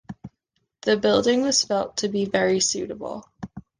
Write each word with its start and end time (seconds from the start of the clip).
The 0.81 0.97
building 0.97 1.43
was 1.43 1.63
felt 1.63 1.97
to 1.97 2.09
be 2.09 2.25
very 2.25 2.59
suitable. 2.59 3.25